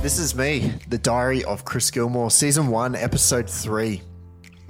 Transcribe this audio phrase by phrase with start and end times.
[0.00, 4.00] This is me, the Diary of Chris Gilmore, Season 1, Episode 3.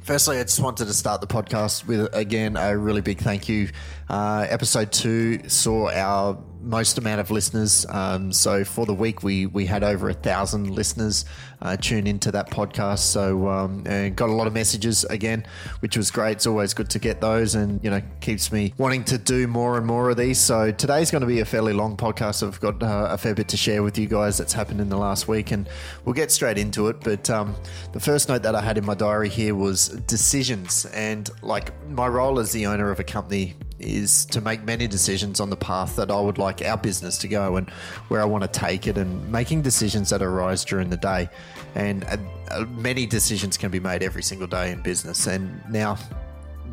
[0.00, 3.68] Firstly, I just wanted to start the podcast with, again, a really big thank you.
[4.08, 7.86] Uh, episode 2 saw our most amount of listeners.
[7.88, 11.24] Um, so for the week, we we had over a thousand listeners
[11.62, 12.98] uh, tune into that podcast.
[12.98, 15.46] So um, and got a lot of messages again,
[15.80, 16.32] which was great.
[16.32, 19.78] It's always good to get those, and you know keeps me wanting to do more
[19.78, 20.38] and more of these.
[20.38, 22.46] So today's going to be a fairly long podcast.
[22.46, 24.98] I've got uh, a fair bit to share with you guys that's happened in the
[24.98, 25.68] last week, and
[26.04, 27.00] we'll get straight into it.
[27.00, 27.56] But um,
[27.92, 32.06] the first note that I had in my diary here was decisions, and like my
[32.06, 35.96] role as the owner of a company is to make many decisions on the path
[35.96, 37.68] that I would like our business to go and
[38.08, 41.28] where I want to take it, and making decisions that arise during the day.
[41.74, 42.16] And uh,
[42.50, 45.26] uh, many decisions can be made every single day in business.
[45.26, 45.98] And now,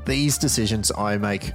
[0.05, 1.51] these decisions I make,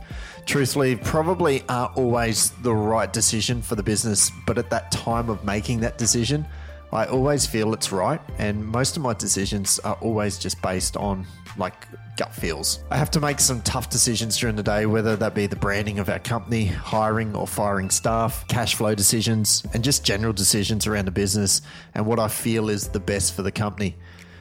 [0.46, 5.44] truthfully, probably aren't always the right decision for the business, but at that time of
[5.44, 6.46] making that decision,
[6.92, 11.26] I always feel it's right, and most of my decisions are always just based on
[11.56, 12.82] like gut feels.
[12.90, 15.98] I have to make some tough decisions during the day, whether that be the branding
[16.00, 21.04] of our company, hiring or firing staff, cash flow decisions, and just general decisions around
[21.04, 21.62] the business
[21.94, 23.96] and what I feel is the best for the company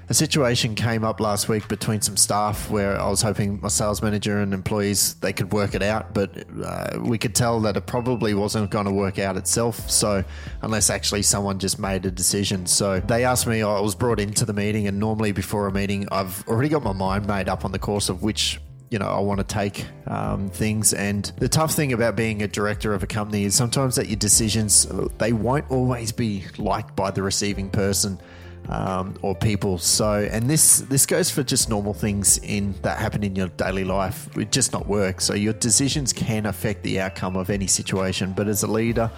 [0.10, 4.02] a situation came up last week between some staff where I was hoping my sales
[4.02, 7.86] manager and employees they could work it out, but uh, we could tell that it
[7.86, 9.88] probably wasn't going to work out itself.
[9.90, 10.24] So
[10.64, 13.62] unless actually someone just made a decision, so they asked me.
[13.62, 16.94] I was brought into the meeting, and normally before a meeting, I've already got my
[16.94, 20.50] mind made up on the course of which you know I want to take um,
[20.50, 20.92] things.
[20.92, 24.18] And the tough thing about being a director of a company is sometimes that your
[24.18, 24.88] decisions
[25.20, 28.20] they won't always be liked by the receiving person.
[28.72, 29.80] Um, or people.
[29.80, 33.84] So, and this this goes for just normal things in that happen in your daily
[33.84, 34.30] life.
[34.38, 35.22] It just not work.
[35.22, 38.32] So your decisions can affect the outcome of any situation.
[38.34, 39.10] But as a leader,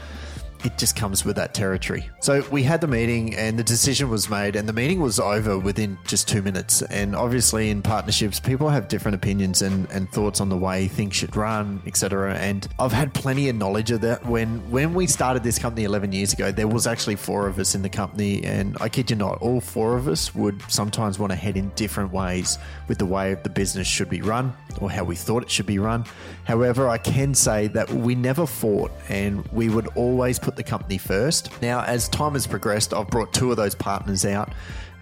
[0.63, 2.09] it just comes with that territory.
[2.19, 5.57] So we had the meeting and the decision was made and the meeting was over
[5.57, 6.81] within just two minutes.
[6.83, 11.15] And obviously in partnerships, people have different opinions and, and thoughts on the way things
[11.15, 12.35] should run, etc.
[12.35, 14.25] And I've had plenty of knowledge of that.
[14.25, 17.75] When when we started this company 11 years ago, there was actually four of us
[17.75, 18.43] in the company.
[18.43, 21.69] And I kid you not, all four of us would sometimes want to head in
[21.75, 22.57] different ways
[22.87, 25.79] with the way the business should be run or how we thought it should be
[25.79, 26.05] run.
[26.45, 30.97] However, I can say that we never fought and we would always put the company
[30.97, 31.61] first.
[31.61, 34.53] Now, as time has progressed, I've brought two of those partners out.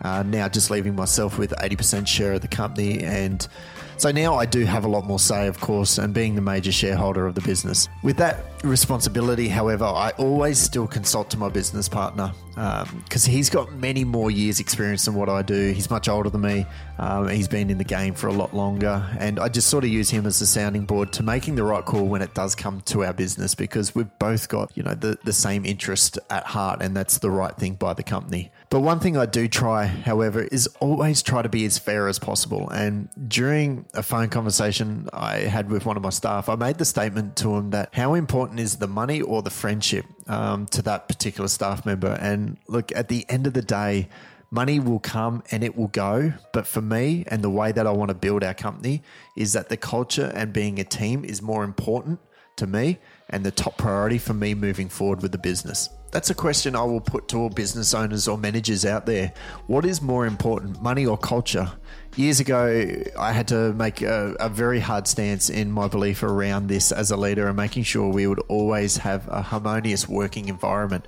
[0.02, 3.04] Uh, now, just leaving myself with 80% share of the company.
[3.04, 3.46] And
[4.00, 6.72] so now I do have a lot more say, of course, and being the major
[6.72, 7.90] shareholder of the business.
[8.02, 13.50] With that responsibility, however, I always still consult to my business partner because um, he's
[13.50, 15.74] got many more years' experience than what I do.
[15.74, 16.66] He's much older than me.
[16.98, 19.90] Um, he's been in the game for a lot longer, and I just sort of
[19.90, 22.80] use him as a sounding board to making the right call when it does come
[22.82, 26.82] to our business because we've both got you know the the same interest at heart,
[26.82, 28.52] and that's the right thing by the company.
[28.70, 32.20] But one thing I do try, however, is always try to be as fair as
[32.20, 32.70] possible.
[32.70, 36.86] And during a phone conversation I had with one of my staff, I made the
[36.86, 41.08] statement to him that how important is the money or the friendship um, to that
[41.08, 42.16] particular staff member.
[42.22, 44.08] And look, at the end of the day,
[44.52, 46.34] money will come and it will go.
[46.54, 49.02] But for me and the way that I want to build our company
[49.36, 52.20] is that the culture and being a team is more important
[52.58, 55.90] to me and the top priority for me moving forward with the business.
[56.12, 59.32] That's a question I will put to all business owners or managers out there.
[59.68, 61.72] What is more important, money or culture?
[62.16, 66.68] Years ago, I had to make a, a, very hard stance in my belief around
[66.68, 71.06] this as a leader and making sure we would always have a harmonious working environment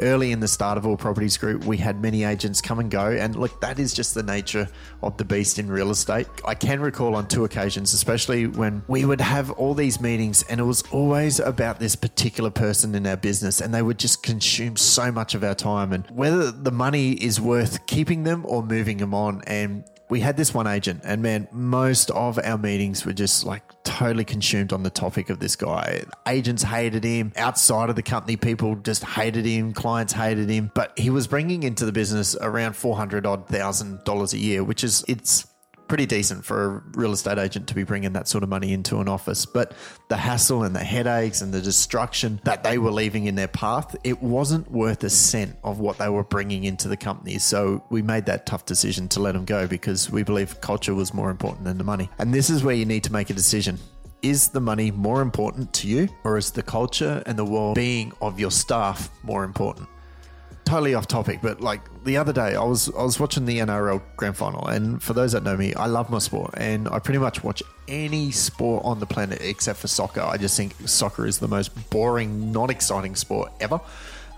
[0.00, 3.10] early in the start of All Properties Group, we had many agents come and go.
[3.10, 4.68] And look, that is just the nature
[5.02, 6.26] of the beast in real estate.
[6.44, 10.60] I can recall on two occasions, especially when we would have all these meetings and
[10.60, 14.76] it was always about this particular person in our business and they would just consume
[14.76, 18.98] so much of our time and whether the money is worth keeping them or moving
[18.98, 19.42] them on.
[19.46, 23.62] And we had this one agent, and man, most of our meetings were just like
[23.84, 26.02] totally consumed on the topic of this guy.
[26.26, 27.32] Agents hated him.
[27.36, 29.72] Outside of the company, people just hated him.
[29.72, 30.70] Clients hated him.
[30.74, 34.64] But he was bringing into the business around four hundred odd thousand dollars a year,
[34.64, 35.46] which is it's
[35.90, 39.00] pretty decent for a real estate agent to be bringing that sort of money into
[39.00, 39.44] an office.
[39.44, 39.72] But
[40.06, 43.96] the hassle and the headaches and the destruction that they were leaving in their path,
[44.04, 47.38] it wasn't worth a cent of what they were bringing into the company.
[47.38, 51.12] So we made that tough decision to let them go because we believe culture was
[51.12, 52.08] more important than the money.
[52.20, 53.76] And this is where you need to make a decision.
[54.22, 58.12] Is the money more important to you, or is the culture and the well being
[58.22, 59.88] of your staff more important?
[60.70, 64.00] Totally off topic, but like the other day, I was I was watching the NRL
[64.16, 67.18] Grand Final, and for those that know me, I love my sport, and I pretty
[67.18, 70.20] much watch any sport on the planet except for soccer.
[70.20, 73.80] I just think soccer is the most boring, not exciting sport ever.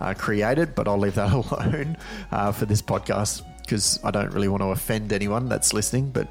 [0.01, 1.97] uh, created, but I'll leave that alone
[2.31, 6.29] uh, for this podcast because I don't really want to offend anyone that's listening, but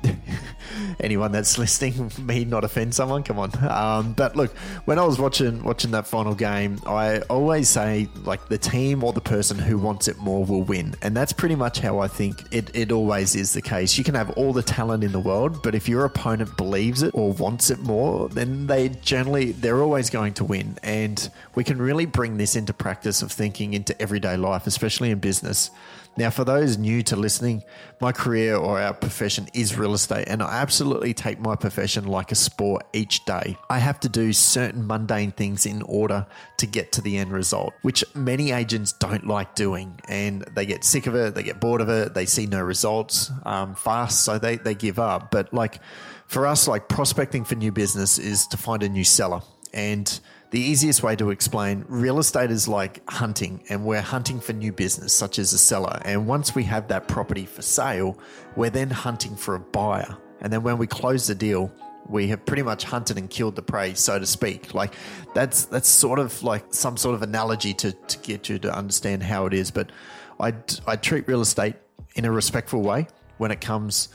[1.03, 3.51] anyone that's listening, me not offend someone, come on.
[3.67, 4.55] Um, but look,
[4.85, 9.13] when I was watching watching that final game, I always say like the team or
[9.13, 12.43] the person who wants it more will win, and that's pretty much how I think
[12.51, 13.97] it, it always is the case.
[13.97, 17.11] You can have all the talent in the world, but if your opponent believes it
[17.13, 21.81] or wants it more, then they generally they're always going to win, and we can
[21.81, 25.71] really bring this into practice of thinking into everyday life, especially in business.
[26.17, 27.63] Now, for those new to listening,
[28.01, 30.59] my career or our profession is real estate, and I
[30.91, 33.55] absolutely take my profession like a sport each day.
[33.69, 36.27] I have to do certain mundane things in order
[36.57, 40.83] to get to the end result, which many agents don't like doing, and they get
[40.83, 44.37] sick of it, they get bored of it, they see no results um, fast, so
[44.37, 45.31] they, they give up.
[45.31, 45.79] But like
[46.27, 49.41] for us, like prospecting for new business is to find a new seller.
[49.73, 54.51] And the easiest way to explain real estate is like hunting, and we're hunting for
[54.51, 56.01] new business, such as a seller.
[56.03, 58.19] And once we have that property for sale,
[58.57, 60.17] we're then hunting for a buyer.
[60.41, 61.71] And then when we close the deal,
[62.07, 64.73] we have pretty much hunted and killed the prey, so to speak.
[64.73, 64.93] Like
[65.33, 69.23] that's that's sort of like some sort of analogy to, to get you to understand
[69.23, 69.71] how it is.
[69.71, 69.91] But
[70.39, 70.53] I,
[70.87, 71.75] I treat real estate
[72.15, 73.07] in a respectful way
[73.37, 74.09] when it comes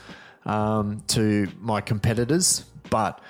[0.45, 3.21] um, to my competitors, but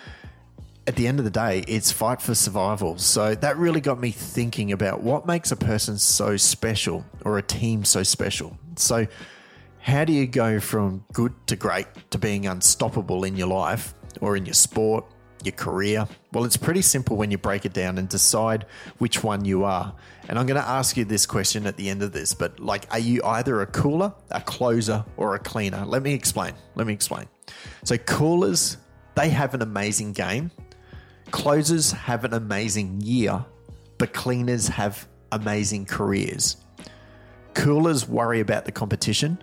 [0.87, 2.97] at the end of the day, it's fight for survival.
[2.97, 7.41] So that really got me thinking about what makes a person so special or a
[7.41, 8.57] team so special.
[8.77, 9.07] So,
[9.87, 14.35] how do you go from good to great to being unstoppable in your life or
[14.35, 15.05] in your sport,
[15.43, 16.07] your career?
[16.33, 18.65] Well, it's pretty simple when you break it down and decide
[18.97, 19.95] which one you are.
[20.27, 22.85] And I'm going to ask you this question at the end of this, but like,
[22.91, 25.85] are you either a cooler, a closer, or a cleaner?
[25.85, 26.53] Let me explain.
[26.75, 27.27] Let me explain.
[27.83, 28.77] So, coolers,
[29.15, 30.51] they have an amazing game
[31.31, 33.43] Closers have an amazing year,
[33.97, 36.57] but cleaners have amazing careers.
[37.53, 39.37] Coolers worry about the competition.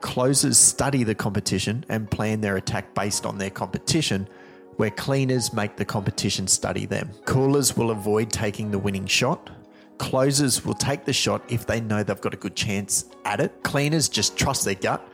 [0.00, 4.28] Closers study the competition and plan their attack based on their competition,
[4.76, 7.10] where cleaners make the competition study them.
[7.24, 9.50] Coolers will avoid taking the winning shot.
[9.98, 13.62] Closers will take the shot if they know they've got a good chance at it.
[13.64, 15.06] Cleaners just trust their gut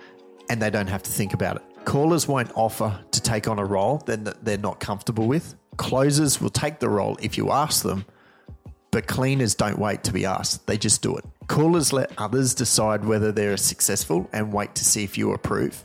[0.51, 1.63] and they don't have to think about it.
[1.87, 5.55] Coolers won't offer to take on a role that they're not comfortable with.
[5.79, 8.05] Closers will take the role if you ask them,
[8.91, 11.25] but cleaners don't wait to be asked, they just do it.
[11.47, 15.85] Coolers let others decide whether they're successful and wait to see if you approve.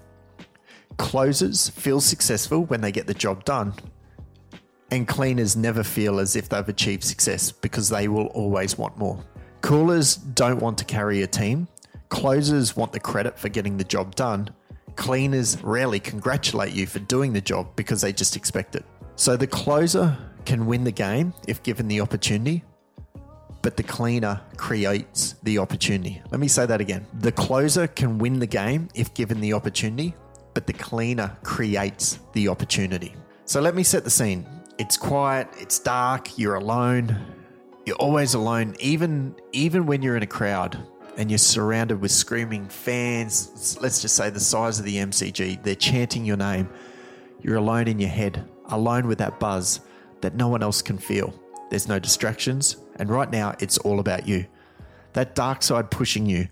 [0.97, 3.73] Closers feel successful when they get the job done.
[4.91, 9.23] And cleaners never feel as if they've achieved success because they will always want more.
[9.61, 11.67] Coolers don't want to carry a team.
[12.09, 14.49] Closers want the credit for getting the job done.
[14.95, 18.85] Cleaners rarely congratulate you for doing the job because they just expect it.
[19.15, 22.63] So the closer can win the game if given the opportunity,
[23.61, 26.21] but the cleaner creates the opportunity.
[26.31, 27.05] Let me say that again.
[27.19, 30.15] The closer can win the game if given the opportunity,
[30.53, 33.15] but the cleaner creates the opportunity.
[33.45, 34.47] So let me set the scene.
[34.77, 37.17] It's quiet, it's dark, you're alone.
[37.85, 40.77] You're always alone even even when you're in a crowd
[41.17, 45.75] and you're surrounded with screaming fans, let's just say the size of the MCG, they're
[45.75, 46.69] chanting your name.
[47.41, 49.81] You're alone in your head alone with that buzz
[50.21, 51.33] that no one else can feel.
[51.69, 54.45] There's no distractions, and right now it's all about you.
[55.13, 56.47] That dark side pushing you,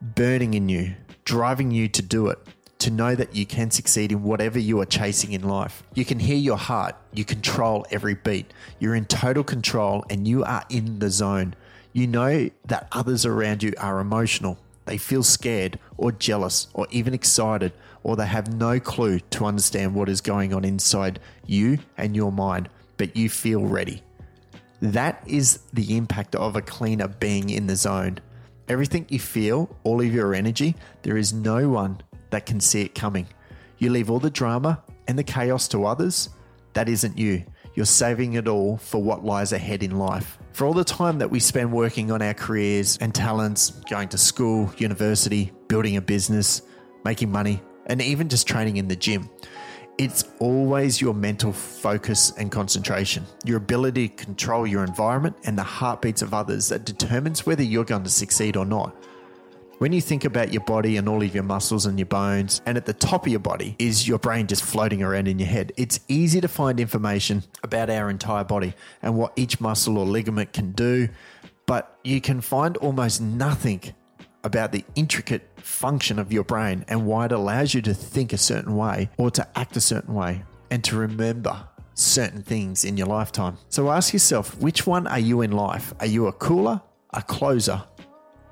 [0.00, 2.38] burning in you, driving you to do it,
[2.80, 5.84] to know that you can succeed in whatever you are chasing in life.
[5.94, 10.42] You can hear your heart, you control every beat, you're in total control, and you
[10.44, 11.54] are in the zone.
[11.92, 17.14] You know that others around you are emotional, they feel scared or jealous or even
[17.14, 17.72] excited
[18.02, 22.30] or they have no clue to understand what is going on inside you and your
[22.30, 24.02] mind, but you feel ready.
[24.84, 28.18] That is the impact of a cleaner being in the zone.
[28.68, 32.94] Everything you feel, all of your energy, there is no one that can see it
[32.94, 33.26] coming.
[33.78, 36.28] You leave all the drama and the chaos to others.
[36.74, 37.44] That isn't you.
[37.74, 40.38] You're saving it all for what lies ahead in life.
[40.52, 44.18] For all the time that we spend working on our careers and talents, going to
[44.18, 46.60] school, university, building a business,
[47.06, 49.30] making money, and even just training in the gym.
[49.96, 55.62] It's always your mental focus and concentration, your ability to control your environment and the
[55.62, 58.92] heartbeats of others that determines whether you're going to succeed or not.
[59.78, 62.76] When you think about your body and all of your muscles and your bones, and
[62.76, 65.72] at the top of your body is your brain just floating around in your head,
[65.76, 70.52] it's easy to find information about our entire body and what each muscle or ligament
[70.52, 71.08] can do,
[71.66, 73.80] but you can find almost nothing
[74.44, 78.38] about the intricate function of your brain and why it allows you to think a
[78.38, 83.06] certain way or to act a certain way and to remember certain things in your
[83.06, 83.56] lifetime.
[83.68, 85.94] So ask yourself, which one are you in life?
[86.00, 87.82] Are you a cooler, a closer,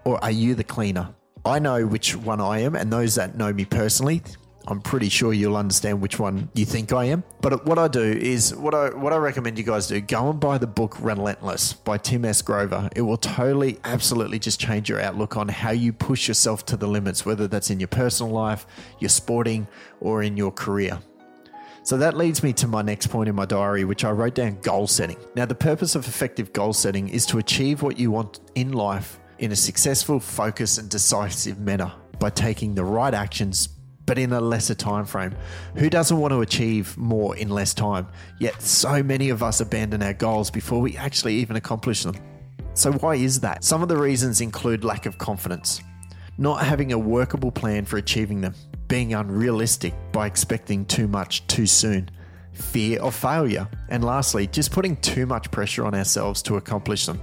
[0.05, 1.15] or are you the cleaner?
[1.45, 4.23] I know which one I am, and those that know me personally,
[4.69, 7.25] I'm pretty sure you'll understand which one you think I am.
[7.41, 10.39] But what I do is what I what I recommend you guys do: go and
[10.39, 12.43] buy the book Relentless by Tim S.
[12.43, 12.89] Grover.
[12.95, 16.87] It will totally, absolutely just change your outlook on how you push yourself to the
[16.87, 18.67] limits, whether that's in your personal life,
[18.99, 19.67] your sporting,
[20.01, 20.99] or in your career.
[21.85, 24.61] So that leads me to my next point in my diary, which I wrote down
[24.61, 25.17] goal setting.
[25.35, 29.19] Now, the purpose of effective goal setting is to achieve what you want in life
[29.41, 33.69] in a successful, focused, and decisive manner by taking the right actions
[34.13, 35.35] but in a lesser time frame.
[35.77, 38.07] Who doesn't want to achieve more in less time?
[38.39, 42.17] Yet so many of us abandon our goals before we actually even accomplish them.
[42.75, 43.65] So why is that?
[43.65, 45.81] Some of the reasons include lack of confidence,
[46.37, 48.55] not having a workable plan for achieving them,
[48.87, 52.11] being unrealistic by expecting too much too soon,
[52.53, 57.19] fear of failure, and lastly, just putting too much pressure on ourselves to accomplish them.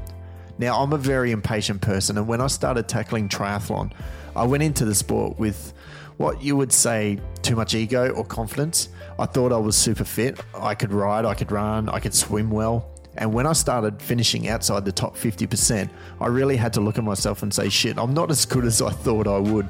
[0.58, 3.93] Now, I'm a very impatient person, and when I started tackling triathlon,
[4.36, 5.74] I went into the sport with
[6.20, 8.90] what you would say too much ego or confidence.
[9.18, 10.38] I thought I was super fit.
[10.54, 12.92] I could ride, I could run, I could swim well.
[13.16, 17.06] And when I started finishing outside the top 50%, I really had to look at
[17.06, 19.70] myself and say, shit, I'm not as good as I thought I would.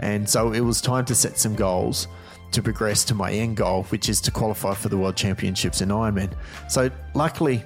[0.00, 2.08] And so it was time to set some goals
[2.52, 5.90] to progress to my end goal, which is to qualify for the World Championships in
[5.90, 6.32] Ironman.
[6.70, 7.62] So luckily,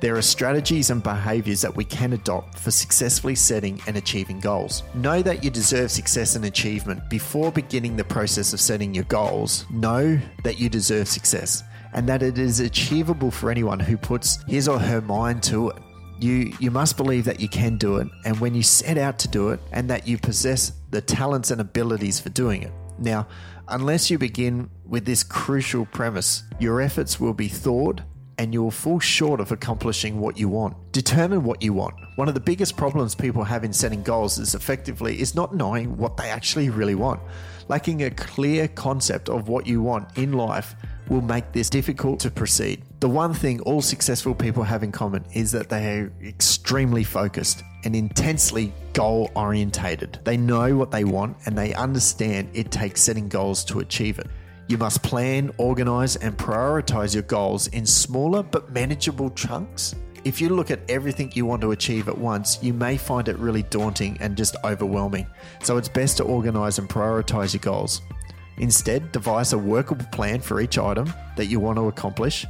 [0.00, 4.82] there are strategies and behaviors that we can adopt for successfully setting and achieving goals.
[4.94, 9.66] Know that you deserve success and achievement before beginning the process of setting your goals.
[9.70, 14.68] Know that you deserve success and that it is achievable for anyone who puts his
[14.68, 15.76] or her mind to it.
[16.18, 19.28] You, you must believe that you can do it, and when you set out to
[19.28, 22.72] do it, and that you possess the talents and abilities for doing it.
[22.98, 23.26] Now,
[23.68, 28.04] unless you begin with this crucial premise, your efforts will be thwarted
[28.40, 30.74] and you'll fall short of accomplishing what you want.
[30.92, 31.94] Determine what you want.
[32.16, 35.98] One of the biggest problems people have in setting goals is effectively is not knowing
[35.98, 37.20] what they actually really want.
[37.68, 40.74] Lacking a clear concept of what you want in life
[41.10, 42.82] will make this difficult to proceed.
[43.00, 47.62] The one thing all successful people have in common is that they are extremely focused
[47.84, 50.18] and intensely goal orientated.
[50.24, 54.28] They know what they want and they understand it takes setting goals to achieve it.
[54.70, 59.96] You must plan, organize, and prioritize your goals in smaller but manageable chunks.
[60.22, 63.36] If you look at everything you want to achieve at once, you may find it
[63.36, 65.26] really daunting and just overwhelming.
[65.64, 68.02] So it's best to organize and prioritize your goals.
[68.58, 72.46] Instead, devise a workable plan for each item that you want to accomplish.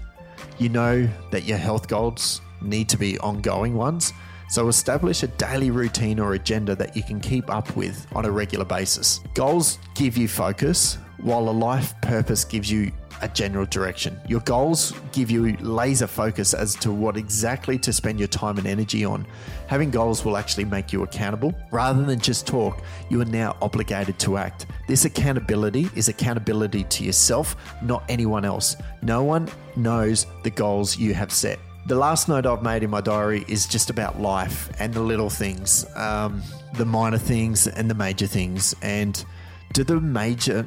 [0.58, 4.12] You know that your health goals need to be ongoing ones,
[4.50, 8.30] so establish a daily routine or agenda that you can keep up with on a
[8.30, 9.20] regular basis.
[9.34, 12.90] Goals give you focus, while a life purpose gives you
[13.22, 14.18] a general direction.
[14.26, 18.66] Your goals give you laser focus as to what exactly to spend your time and
[18.66, 19.26] energy on.
[19.66, 21.54] Having goals will actually make you accountable.
[21.70, 24.66] Rather than just talk, you are now obligated to act.
[24.88, 28.76] This accountability is accountability to yourself, not anyone else.
[29.02, 31.58] No one knows the goals you have set.
[31.86, 35.30] The last note I've made in my diary is just about life and the little
[35.30, 36.42] things, um,
[36.74, 38.74] the minor things and the major things.
[38.82, 39.24] And
[39.72, 40.66] do the major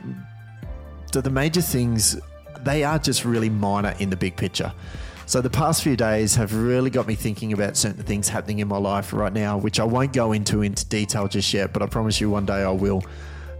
[1.14, 2.20] so the major things,
[2.62, 4.74] they are just really minor in the big picture.
[5.28, 8.68] So the past few days have really got me thinking about certain things happening in
[8.68, 11.86] my life right now, which I won't go into into detail just yet, but I
[11.86, 13.04] promise you one day I will.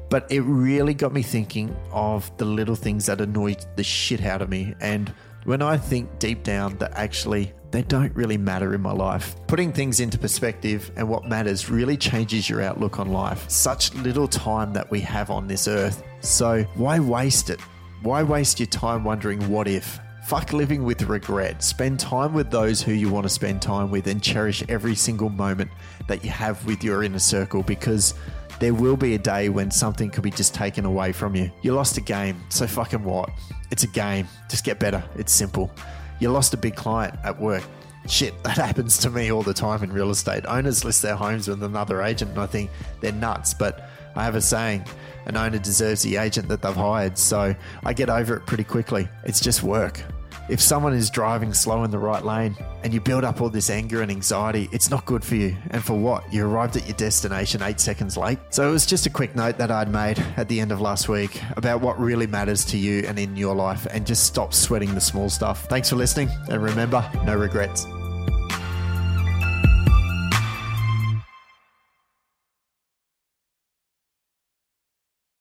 [0.10, 4.42] But it really got me thinking of the little things that annoy the shit out
[4.42, 4.74] of me.
[4.82, 5.14] And
[5.46, 9.36] when I think deep down that actually they don't really matter in my life.
[9.48, 13.50] Putting things into perspective and what matters really changes your outlook on life.
[13.50, 17.60] Such little time that we have on this earth so why waste it?
[18.02, 20.00] Why waste your time wondering what if?
[20.26, 21.62] Fuck living with regret.
[21.62, 25.28] Spend time with those who you want to spend time with and cherish every single
[25.28, 25.70] moment
[26.08, 28.14] that you have with your inner circle because
[28.60, 31.52] there will be a day when something could be just taken away from you.
[31.62, 33.30] You lost a game, so fucking what?
[33.72, 34.28] It's a game.
[34.50, 35.04] Just get better.
[35.16, 35.72] It's simple.
[36.20, 37.64] You lost a big client at work.
[38.08, 40.46] Shit, that happens to me all the time in real estate.
[40.46, 42.70] Owners list their homes with another agent and I think
[43.02, 44.86] they're nuts, but I have a saying
[45.26, 47.18] an owner deserves the agent that they've hired.
[47.18, 49.08] So I get over it pretty quickly.
[49.24, 50.02] It's just work.
[50.50, 53.70] If someone is driving slow in the right lane and you build up all this
[53.70, 55.56] anger and anxiety, it's not good for you.
[55.72, 56.32] And for what?
[56.34, 58.40] You arrived at your destination eight seconds late.
[58.50, 61.08] So it was just a quick note that I'd made at the end of last
[61.08, 64.94] week about what really matters to you and in your life and just stop sweating
[64.94, 65.66] the small stuff.
[65.66, 67.86] Thanks for listening and remember, no regrets.